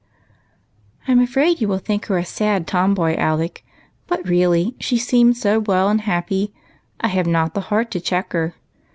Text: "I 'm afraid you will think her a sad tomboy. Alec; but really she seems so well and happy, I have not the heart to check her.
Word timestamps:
"I 1.07 1.11
'm 1.11 1.19
afraid 1.19 1.61
you 1.61 1.67
will 1.67 1.77
think 1.77 2.07
her 2.07 2.17
a 2.17 2.25
sad 2.25 2.65
tomboy. 2.65 3.15
Alec; 3.17 3.63
but 4.07 4.27
really 4.27 4.75
she 4.79 4.97
seems 4.97 5.39
so 5.39 5.59
well 5.59 5.89
and 5.89 6.01
happy, 6.01 6.51
I 6.99 7.09
have 7.09 7.27
not 7.27 7.53
the 7.53 7.61
heart 7.69 7.91
to 7.91 8.01
check 8.01 8.33
her. 8.33 8.55